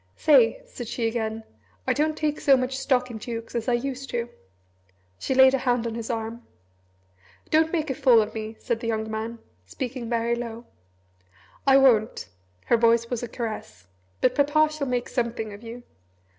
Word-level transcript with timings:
"Say," 0.15 0.63
said 0.65 0.87
she 0.87 1.05
again, 1.07 1.43
"I 1.85 1.93
don't 1.93 2.17
take 2.17 2.41
so 2.41 2.57
much 2.57 2.75
stock 2.75 3.11
in 3.11 3.19
dukes 3.19 3.53
as 3.53 3.67
I 3.67 3.73
used 3.73 4.09
to." 4.09 4.29
She 5.19 5.35
laid 5.35 5.53
a 5.53 5.59
hand 5.59 5.85
on 5.85 5.93
his 5.93 6.09
arm. 6.09 6.41
"Don't 7.51 7.71
make 7.71 7.91
a 7.91 7.93
fool 7.93 8.19
of 8.19 8.33
me," 8.33 8.55
said 8.57 8.79
the 8.79 8.87
young 8.87 9.11
man, 9.11 9.37
speaking 9.67 10.09
very 10.09 10.35
low. 10.35 10.65
"I 11.67 11.77
won't," 11.77 12.29
her 12.65 12.77
voice 12.77 13.11
was 13.11 13.21
a 13.21 13.27
caress, 13.27 13.89
"but 14.21 14.33
Papa 14.33 14.71
shall 14.73 14.87
make 14.87 15.07
Something 15.07 15.53
of 15.53 15.61
you. 15.61 15.83